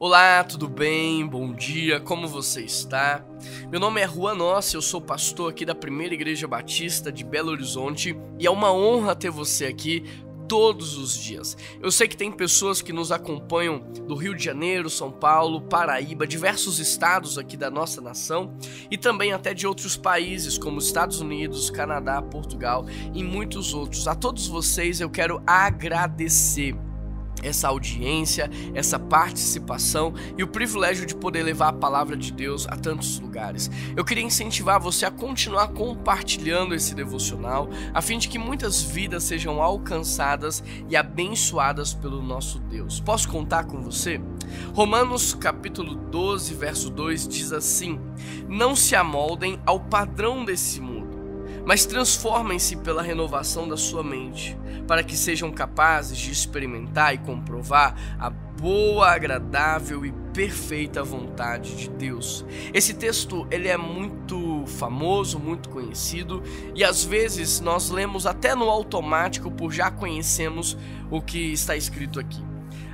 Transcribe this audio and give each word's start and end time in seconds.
Olá, 0.00 0.44
tudo 0.44 0.68
bem? 0.68 1.26
Bom 1.26 1.52
dia, 1.52 1.98
como 1.98 2.28
você 2.28 2.62
está? 2.62 3.20
Meu 3.68 3.80
nome 3.80 4.00
é 4.00 4.06
Juan 4.06 4.36
Nossa, 4.36 4.76
eu 4.76 4.80
sou 4.80 5.00
pastor 5.00 5.50
aqui 5.50 5.64
da 5.64 5.74
Primeira 5.74 6.14
Igreja 6.14 6.46
Batista 6.46 7.10
de 7.10 7.24
Belo 7.24 7.50
Horizonte 7.50 8.16
e 8.38 8.46
é 8.46 8.50
uma 8.50 8.72
honra 8.72 9.16
ter 9.16 9.28
você 9.28 9.66
aqui 9.66 10.04
todos 10.46 10.96
os 10.96 11.18
dias. 11.18 11.56
Eu 11.82 11.90
sei 11.90 12.06
que 12.06 12.16
tem 12.16 12.30
pessoas 12.30 12.80
que 12.80 12.92
nos 12.92 13.10
acompanham 13.10 13.80
do 14.06 14.14
Rio 14.14 14.36
de 14.36 14.44
Janeiro, 14.44 14.88
São 14.88 15.10
Paulo, 15.10 15.62
Paraíba, 15.62 16.28
diversos 16.28 16.78
estados 16.78 17.36
aqui 17.36 17.56
da 17.56 17.68
nossa 17.68 18.00
nação 18.00 18.56
e 18.88 18.96
também 18.96 19.32
até 19.32 19.52
de 19.52 19.66
outros 19.66 19.96
países 19.96 20.56
como 20.56 20.78
Estados 20.78 21.20
Unidos, 21.20 21.70
Canadá, 21.70 22.22
Portugal 22.22 22.86
e 23.12 23.24
muitos 23.24 23.74
outros. 23.74 24.06
A 24.06 24.14
todos 24.14 24.46
vocês 24.46 25.00
eu 25.00 25.10
quero 25.10 25.42
agradecer 25.44 26.76
essa 27.42 27.68
audiência, 27.68 28.50
essa 28.74 28.98
participação 28.98 30.12
e 30.36 30.42
o 30.42 30.48
privilégio 30.48 31.06
de 31.06 31.14
poder 31.14 31.42
levar 31.42 31.68
a 31.68 31.72
palavra 31.72 32.16
de 32.16 32.32
Deus 32.32 32.66
a 32.68 32.76
tantos 32.76 33.20
lugares. 33.20 33.70
Eu 33.96 34.04
queria 34.04 34.24
incentivar 34.24 34.80
você 34.80 35.06
a 35.06 35.10
continuar 35.10 35.68
compartilhando 35.68 36.74
esse 36.74 36.94
devocional, 36.94 37.68
a 37.94 38.02
fim 38.02 38.18
de 38.18 38.28
que 38.28 38.38
muitas 38.38 38.82
vidas 38.82 39.24
sejam 39.24 39.62
alcançadas 39.62 40.62
e 40.88 40.96
abençoadas 40.96 41.94
pelo 41.94 42.22
nosso 42.22 42.58
Deus. 42.60 43.00
Posso 43.00 43.28
contar 43.28 43.64
com 43.64 43.82
você? 43.82 44.20
Romanos 44.74 45.34
capítulo 45.34 45.94
12, 45.94 46.54
verso 46.54 46.90
2 46.90 47.28
diz 47.28 47.52
assim: 47.52 48.00
Não 48.48 48.74
se 48.74 48.96
amoldem 48.96 49.60
ao 49.64 49.80
padrão 49.80 50.44
desse 50.44 50.80
mundo 50.80 50.87
mas 51.68 51.84
transformem-se 51.84 52.76
pela 52.76 53.02
renovação 53.02 53.68
da 53.68 53.76
sua 53.76 54.02
mente, 54.02 54.58
para 54.86 55.02
que 55.02 55.14
sejam 55.14 55.52
capazes 55.52 56.16
de 56.16 56.32
experimentar 56.32 57.12
e 57.12 57.18
comprovar 57.18 57.94
a 58.18 58.30
boa, 58.30 59.10
agradável 59.10 60.02
e 60.06 60.10
perfeita 60.32 61.04
vontade 61.04 61.76
de 61.76 61.90
Deus. 61.90 62.42
Esse 62.72 62.94
texto 62.94 63.46
ele 63.50 63.68
é 63.68 63.76
muito 63.76 64.64
famoso, 64.66 65.38
muito 65.38 65.68
conhecido 65.68 66.42
e 66.74 66.82
às 66.82 67.04
vezes 67.04 67.60
nós 67.60 67.90
lemos 67.90 68.24
até 68.24 68.54
no 68.54 68.70
automático 68.70 69.50
por 69.50 69.70
já 69.70 69.90
conhecemos 69.90 70.74
o 71.10 71.20
que 71.20 71.52
está 71.52 71.76
escrito 71.76 72.18
aqui. 72.18 72.42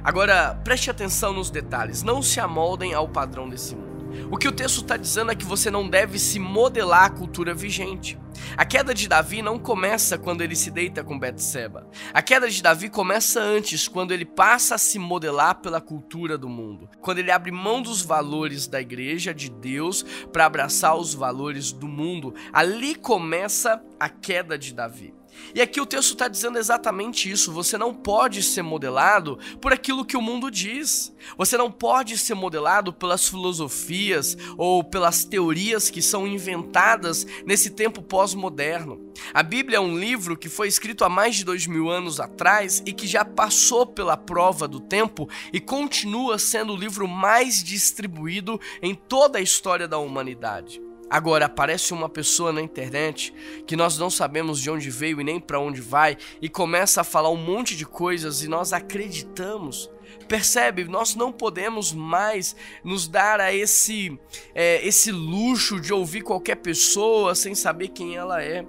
Agora 0.02 0.52
preste 0.64 0.90
atenção 0.90 1.32
nos 1.32 1.48
detalhes, 1.48 2.02
não 2.02 2.20
se 2.20 2.40
amoldem 2.40 2.92
ao 2.92 3.08
padrão 3.08 3.48
desse 3.48 3.76
mundo. 3.76 3.93
O 4.30 4.36
que 4.36 4.48
o 4.48 4.52
texto 4.52 4.80
está 4.80 4.96
dizendo 4.96 5.30
é 5.30 5.34
que 5.34 5.44
você 5.44 5.70
não 5.70 5.88
deve 5.88 6.18
se 6.18 6.38
modelar 6.38 7.04
a 7.04 7.10
cultura 7.10 7.54
vigente. 7.54 8.18
A 8.56 8.64
queda 8.64 8.92
de 8.92 9.08
Davi 9.08 9.42
não 9.42 9.58
começa 9.58 10.18
quando 10.18 10.42
ele 10.42 10.56
se 10.56 10.70
deita 10.70 11.04
com 11.04 11.18
Betseba. 11.18 11.88
A 12.12 12.22
queda 12.22 12.48
de 12.48 12.62
Davi 12.62 12.88
começa 12.88 13.40
antes, 13.40 13.88
quando 13.88 14.12
ele 14.12 14.24
passa 14.24 14.74
a 14.74 14.78
se 14.78 14.98
modelar 14.98 15.56
pela 15.60 15.80
cultura 15.80 16.36
do 16.36 16.48
mundo. 16.48 16.88
Quando 17.00 17.18
ele 17.18 17.30
abre 17.30 17.50
mão 17.50 17.80
dos 17.80 18.02
valores 18.02 18.66
da 18.66 18.80
igreja 18.80 19.32
de 19.32 19.50
Deus 19.50 20.04
para 20.32 20.46
abraçar 20.46 20.96
os 20.96 21.14
valores 21.14 21.72
do 21.72 21.88
mundo. 21.88 22.34
Ali 22.52 22.94
começa 22.94 23.82
a 23.98 24.08
queda 24.08 24.58
de 24.58 24.74
Davi. 24.74 25.14
E 25.54 25.60
aqui 25.60 25.80
o 25.80 25.86
texto 25.86 26.12
está 26.12 26.28
dizendo 26.28 26.58
exatamente 26.58 27.30
isso. 27.30 27.52
Você 27.52 27.78
não 27.78 27.94
pode 27.94 28.42
ser 28.42 28.62
modelado 28.62 29.38
por 29.60 29.72
aquilo 29.72 30.04
que 30.04 30.16
o 30.16 30.22
mundo 30.22 30.50
diz. 30.50 31.14
Você 31.36 31.56
não 31.56 31.70
pode 31.70 32.18
ser 32.18 32.34
modelado 32.34 32.92
pelas 32.92 33.28
filosofias 33.28 34.36
ou 34.56 34.82
pelas 34.82 35.24
teorias 35.24 35.90
que 35.90 36.02
são 36.02 36.26
inventadas 36.26 37.26
nesse 37.46 37.70
tempo 37.70 38.02
pós-moderno. 38.02 39.12
A 39.32 39.42
Bíblia 39.42 39.78
é 39.78 39.80
um 39.80 39.98
livro 39.98 40.36
que 40.36 40.48
foi 40.48 40.68
escrito 40.68 41.04
há 41.04 41.08
mais 41.08 41.36
de 41.36 41.44
dois 41.44 41.66
mil 41.66 41.88
anos 41.88 42.20
atrás 42.20 42.82
e 42.84 42.92
que 42.92 43.06
já 43.06 43.24
passou 43.24 43.86
pela 43.86 44.16
prova 44.16 44.66
do 44.66 44.80
tempo 44.80 45.28
e 45.52 45.60
continua 45.60 46.38
sendo 46.38 46.72
o 46.72 46.76
livro 46.76 47.06
mais 47.06 47.62
distribuído 47.62 48.60
em 48.82 48.94
toda 48.94 49.38
a 49.38 49.42
história 49.42 49.86
da 49.86 49.98
humanidade. 49.98 50.83
Agora 51.14 51.46
aparece 51.46 51.94
uma 51.94 52.08
pessoa 52.08 52.52
na 52.52 52.60
internet 52.60 53.32
que 53.68 53.76
nós 53.76 53.96
não 53.96 54.10
sabemos 54.10 54.60
de 54.60 54.68
onde 54.68 54.90
veio 54.90 55.20
e 55.20 55.24
nem 55.24 55.38
para 55.38 55.60
onde 55.60 55.80
vai 55.80 56.16
e 56.42 56.48
começa 56.48 57.02
a 57.02 57.04
falar 57.04 57.30
um 57.30 57.36
monte 57.36 57.76
de 57.76 57.86
coisas 57.86 58.42
e 58.42 58.48
nós 58.48 58.72
acreditamos. 58.72 59.88
Percebe? 60.26 60.82
Nós 60.82 61.14
não 61.14 61.30
podemos 61.30 61.92
mais 61.92 62.56
nos 62.82 63.06
dar 63.06 63.38
a 63.38 63.54
esse 63.54 64.18
é, 64.56 64.84
esse 64.84 65.12
luxo 65.12 65.80
de 65.80 65.92
ouvir 65.92 66.22
qualquer 66.22 66.56
pessoa 66.56 67.36
sem 67.36 67.54
saber 67.54 67.90
quem 67.90 68.16
ela 68.16 68.42
é. 68.42 68.66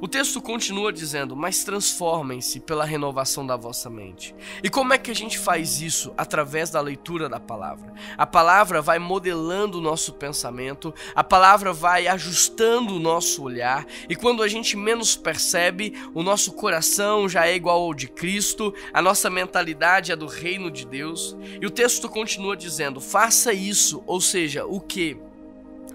O 0.00 0.08
texto 0.08 0.40
continua 0.40 0.92
dizendo: 0.92 1.36
Mas 1.36 1.64
transformem-se 1.64 2.60
pela 2.60 2.84
renovação 2.84 3.46
da 3.46 3.56
vossa 3.56 3.88
mente. 3.88 4.34
E 4.62 4.68
como 4.68 4.92
é 4.92 4.98
que 4.98 5.10
a 5.10 5.14
gente 5.14 5.38
faz 5.38 5.80
isso? 5.80 6.12
Através 6.16 6.70
da 6.70 6.80
leitura 6.80 7.28
da 7.28 7.40
palavra. 7.40 7.92
A 8.16 8.26
palavra 8.26 8.82
vai 8.82 8.98
modelando 8.98 9.78
o 9.78 9.82
nosso 9.82 10.12
pensamento, 10.12 10.94
a 11.14 11.24
palavra 11.24 11.72
vai 11.72 12.06
ajustando 12.06 12.96
o 12.96 13.00
nosso 13.00 13.42
olhar, 13.42 13.86
e 14.08 14.16
quando 14.16 14.42
a 14.42 14.48
gente 14.48 14.76
menos 14.76 15.16
percebe, 15.16 15.94
o 16.14 16.22
nosso 16.22 16.52
coração 16.52 17.28
já 17.28 17.46
é 17.46 17.54
igual 17.54 17.82
ao 17.82 17.94
de 17.94 18.08
Cristo, 18.08 18.74
a 18.92 19.00
nossa 19.00 19.30
mentalidade 19.30 20.12
é 20.12 20.16
do 20.16 20.26
reino 20.26 20.70
de 20.70 20.86
Deus. 20.86 21.36
E 21.60 21.66
o 21.66 21.70
texto 21.70 22.08
continua 22.08 22.56
dizendo: 22.56 23.00
Faça 23.00 23.52
isso, 23.52 24.02
ou 24.06 24.20
seja, 24.20 24.64
o 24.64 24.80
que? 24.80 25.16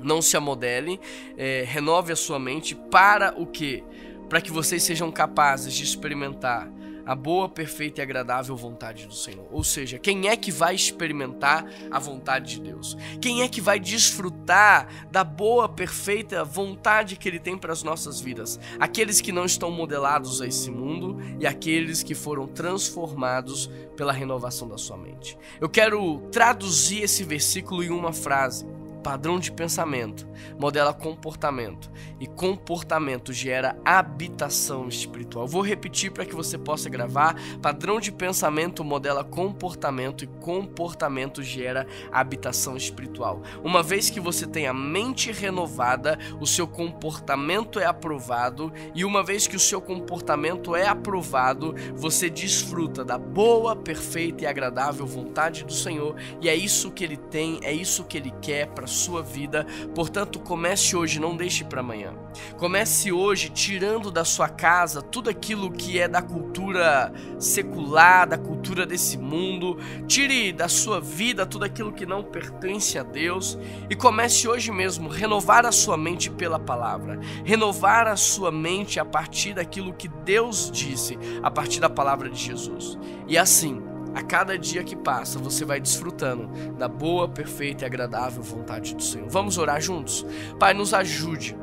Não 0.04 0.22
se 0.22 0.36
amodele, 0.38 1.00
é, 1.38 1.64
renove 1.68 2.12
a 2.12 2.16
sua 2.16 2.40
mente 2.40 2.76
para 2.76 3.34
o 3.38 3.46
que? 3.46 3.84
Para 4.30 4.42
que 4.42 4.52
vocês 4.52 4.84
sejam 4.84 5.12
capazes 5.12 5.74
de 5.74 5.84
experimentar 5.84 6.72
a 7.06 7.16
boa, 7.16 7.50
perfeita 7.50 8.02
e 8.02 8.04
agradável 8.04 8.56
vontade 8.56 9.08
do 9.08 9.14
Senhor. 9.14 9.48
Ou 9.52 9.64
seja, 9.64 10.00
quem 10.00 10.28
é 10.28 10.38
que 10.38 10.52
vai 10.52 10.76
experimentar 10.76 11.66
a 11.90 12.00
vontade 12.00 12.56
de 12.56 12.62
Deus? 12.62 12.98
Quem 13.20 13.42
é 13.42 13.48
que 13.48 13.62
vai 13.62 13.80
desfrutar 13.80 14.88
da 15.12 15.24
boa, 15.24 15.68
perfeita 15.68 16.44
vontade 16.44 17.16
que 17.16 17.28
Ele 17.28 17.40
tem 17.40 17.58
para 17.58 17.74
as 17.74 17.84
nossas 17.84 18.22
vidas? 18.22 18.60
Aqueles 18.80 19.22
que 19.22 19.32
não 19.32 19.46
estão 19.46 19.72
modelados 19.72 20.42
a 20.42 20.48
esse 20.48 20.70
mundo 20.70 21.18
e 21.40 21.46
aqueles 21.46 22.04
que 22.04 22.16
foram 22.16 22.48
transformados 22.48 23.70
pela 23.96 24.14
renovação 24.14 24.68
da 24.68 24.78
sua 24.78 24.98
mente. 24.98 25.38
Eu 25.60 25.70
quero 25.70 26.22
traduzir 26.32 27.04
esse 27.04 27.24
versículo 27.24 27.84
em 27.84 27.90
uma 27.90 28.14
frase 28.14 28.66
Padrão 29.02 29.40
de 29.40 29.52
pensamento 29.52 30.28
modela 30.58 30.94
comportamento 30.94 31.91
e 32.22 32.28
comportamento 32.28 33.34
gera 33.34 33.76
habitação 33.84 34.88
espiritual. 34.88 35.48
Vou 35.48 35.64
repetir 35.64 36.12
para 36.12 36.24
que 36.24 36.36
você 36.36 36.56
possa 36.56 36.88
gravar. 36.88 37.36
Padrão 37.60 38.00
de 38.00 38.12
pensamento 38.12 38.84
modela 38.84 39.24
comportamento 39.24 40.24
e 40.24 40.28
comportamento 40.28 41.42
gera 41.42 41.88
habitação 42.12 42.78
espiritual. 42.78 43.42
Uma 43.64 43.82
vez 43.82 44.12
que 44.12 44.20
você 44.20 44.46
tem 44.46 44.68
a 44.68 44.74
mente 44.74 45.32
renovada, 45.32 46.20
o 46.40 46.46
seu 46.46 46.68
comportamento 46.68 47.80
é 47.80 47.86
aprovado 47.88 48.72
e 48.94 49.04
uma 49.04 49.24
vez 49.24 49.48
que 49.48 49.56
o 49.56 49.60
seu 49.60 49.82
comportamento 49.82 50.76
é 50.76 50.86
aprovado, 50.86 51.74
você 51.96 52.30
desfruta 52.30 53.04
da 53.04 53.18
boa, 53.18 53.76
perfeita 53.76 54.44
e 54.44 54.48
agradável 54.48 55.08
vontade 55.08 55.64
do 55.64 55.74
Senhor 55.74 56.16
e 56.40 56.48
é 56.48 56.56
isso 56.56 56.92
que 56.92 57.04
ele 57.04 57.18
tem, 57.18 57.60
é 57.64 57.74
isso 57.74 58.04
que 58.04 58.18
ele 58.18 58.32
quer 58.42 58.68
para 58.68 58.86
sua 58.86 59.24
vida. 59.24 59.66
Portanto, 59.96 60.40
comece 60.40 60.96
hoje, 60.96 61.20
não 61.20 61.36
deixe 61.36 61.64
para 61.64 61.80
amanhã. 61.80 62.11
Comece 62.58 63.12
hoje 63.12 63.50
tirando 63.50 64.12
da 64.12 64.24
sua 64.24 64.48
casa 64.48 65.02
tudo 65.02 65.30
aquilo 65.30 65.72
que 65.72 66.00
é 66.00 66.08
da 66.08 66.22
cultura 66.22 67.12
secular, 67.40 68.28
da 68.28 68.38
cultura 68.38 68.86
desse 68.86 69.18
mundo. 69.18 69.78
Tire 70.08 70.54
da 70.54 70.68
sua 70.68 71.02
vida 71.02 71.46
tudo 71.46 71.66
aquilo 71.66 71.92
que 71.92 72.06
não 72.06 72.24
pertence 72.24 72.98
a 72.98 73.04
Deus 73.04 73.58
e 73.90 73.96
comece 73.96 74.48
hoje 74.48 74.72
mesmo 74.72 75.10
renovar 75.10 75.66
a 75.66 75.72
sua 75.72 75.98
mente 75.98 76.30
pela 76.30 76.60
palavra. 76.60 77.20
Renovar 77.44 78.08
a 78.08 78.16
sua 78.16 78.52
mente 78.52 79.00
a 79.00 79.06
partir 79.06 79.54
daquilo 79.54 79.94
que 79.94 80.08
Deus 80.08 80.70
disse, 80.72 81.18
a 81.42 81.52
partir 81.52 81.80
da 81.80 81.90
palavra 81.90 82.30
de 82.30 82.40
Jesus. 82.40 82.98
E 83.28 83.38
assim, 83.38 83.82
a 84.14 84.22
cada 84.22 84.58
dia 84.58 84.84
que 84.84 84.96
passa, 84.96 85.40
você 85.40 85.64
vai 85.64 85.80
desfrutando 85.80 86.50
da 86.74 86.88
boa, 86.88 87.30
perfeita 87.30 87.84
e 87.84 87.88
agradável 87.88 88.44
vontade 88.44 88.94
do 88.94 89.02
Senhor. 89.02 89.30
Vamos 89.30 89.58
orar 89.58 89.82
juntos? 89.82 90.26
Pai, 90.60 90.74
nos 90.74 90.94
ajude 90.94 91.58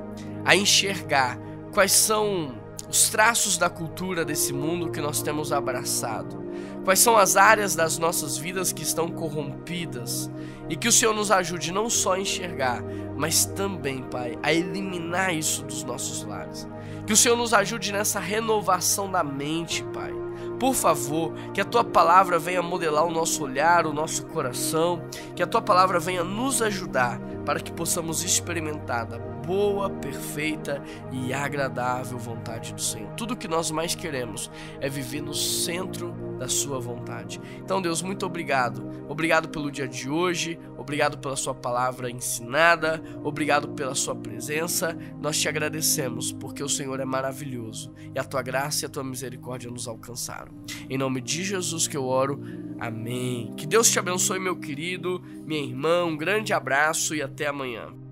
a 0.49 0.57
enxergar 0.57 1.39
quais 1.75 1.93
são 1.93 2.55
os 2.89 3.11
traços 3.11 3.59
da 3.59 3.69
cultura 3.69 4.25
desse 4.25 4.51
mundo 4.51 4.91
que 4.91 4.99
nós 4.99 5.21
temos 5.21 5.53
abraçado. 5.53 6.43
Quais 6.87 7.01
são 7.01 7.19
as 7.19 7.37
áreas 7.37 7.77
das 7.77 7.99
nossas 7.99 8.39
vidas 8.39 8.73
que 8.73 8.83
estão 8.83 9.11
corrompidas 9.11 10.31
e 10.67 10.75
que 10.75 10.89
o 10.89 10.93
Senhor 10.93 11.15
nos 11.15 11.31
ajude 11.31 11.71
não 11.71 11.91
só 11.91 12.15
a 12.15 12.21
enxergar, 12.21 12.83
mas 13.15 13.45
também, 13.45 14.03
Pai, 14.05 14.39
a 14.43 14.51
eliminar 14.51 15.35
isso 15.35 15.65
dos 15.65 15.85
nossos 15.85 16.25
lares. 16.25 16.67
Que 17.07 17.13
o 17.13 17.17
Senhor 17.17 17.37
nos 17.37 17.53
ajude 17.53 17.93
nessa 17.93 18.19
renovação 18.19 19.11
da 19.11 19.23
mente, 19.23 19.85
Pai 19.93 20.15
por 20.59 20.75
favor, 20.75 21.33
que 21.55 21.61
a 21.61 21.65
tua 21.65 21.85
palavra 21.85 22.39
venha 22.39 22.61
modelar 22.61 23.05
o 23.05 23.13
nosso 23.13 23.45
olhar, 23.45 23.87
o 23.87 23.93
nosso 23.93 24.27
coração, 24.27 25.03
que 25.37 25.43
a 25.43 25.47
tua 25.47 25.63
palavra 25.63 26.01
venha 26.01 26.25
nos 26.25 26.61
ajudar 26.61 27.21
para 27.47 27.61
que 27.61 27.71
possamos 27.71 28.25
experimentar 28.25 29.07
da 29.07 29.19
boa, 29.49 29.89
perfeita 29.89 30.83
e 31.11 31.33
agradável 31.33 32.19
vontade 32.19 32.75
do 32.75 32.83
Senhor. 32.83 33.11
Tudo 33.15 33.35
que 33.35 33.49
nós 33.49 33.71
mais 33.71 33.95
queremos 33.95 34.51
é 34.79 34.91
viver 34.91 35.23
no 35.23 35.33
centro 35.33 36.15
da 36.39 36.47
sua 36.47 36.79
vontade. 36.79 37.41
Então, 37.57 37.81
Deus, 37.81 38.03
muito 38.03 38.27
obrigado. 38.27 38.87
Obrigado 39.09 39.49
pelo 39.49 39.71
dia 39.71 39.89
de 39.89 40.11
hoje, 40.11 40.59
obrigado 40.77 41.17
pela 41.17 41.35
sua 41.35 41.55
palavra 41.55 42.11
ensinada, 42.11 43.03
obrigado 43.25 43.69
pela 43.71 43.95
sua 43.95 44.15
presença. 44.15 44.95
Nós 45.19 45.41
te 45.41 45.49
agradecemos 45.49 46.31
porque 46.31 46.63
o 46.63 46.69
Senhor 46.69 47.01
é 47.01 47.07
maravilhoso 47.07 47.95
e 48.15 48.19
a 48.19 48.25
tua 48.25 48.43
graça 48.43 48.85
e 48.85 48.87
a 48.87 48.91
tua 48.91 49.03
misericórdia 49.03 49.71
nos 49.71 49.89
alcançaram. 49.89 50.53
Em 50.91 50.99
nome 50.99 51.23
de 51.23 51.43
Jesus 51.43 51.89
que 51.89 51.97
eu 51.97 52.05
oro. 52.05 52.39
Amém. 52.79 53.55
Que 53.57 53.67
Deus 53.67 53.91
te 53.91 53.99
abençoe, 53.99 54.39
meu 54.39 54.57
querido, 54.57 55.23
minha 55.47 55.63
irmã. 55.63 56.05
Um 56.05 56.19
grande 56.19 56.53
abraço 56.53 57.15
e 57.15 57.23
até 57.23 57.47
amanhã. 57.47 58.08